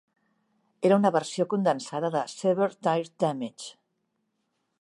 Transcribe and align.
Era 0.89 0.97
una 1.01 1.11
versió 1.15 1.47
condensada 1.51 2.11
de 2.17 2.25
"Severe 2.33 2.81
Tire 2.89 3.15
Damage". 3.25 3.73